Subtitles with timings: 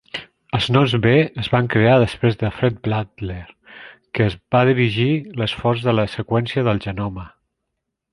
[0.57, 1.09] Els noms "b"
[1.41, 3.41] es van crear després de Fred Blattner,
[4.21, 5.09] que va dirigir
[5.43, 7.27] l'esforç de la seqüència del genoma.